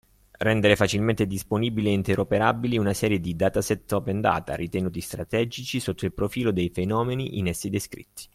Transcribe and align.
Rendere 0.39 0.75
facilmente 0.75 1.27
disponibili 1.27 1.89
e 1.89 1.91
interoperabili 1.91 2.79
una 2.79 2.91
serie 2.91 3.19
di 3.19 3.35
dataset 3.35 3.91
Open 3.93 4.19
Data 4.19 4.55
ritenuti 4.55 4.99
strategici 4.99 5.79
sotto 5.79 6.05
il 6.05 6.11
profilo 6.13 6.51
dei 6.51 6.69
fenomeni 6.69 7.37
in 7.37 7.45
essi 7.45 7.69
descritti. 7.69 8.25